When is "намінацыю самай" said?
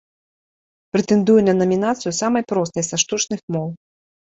1.61-2.43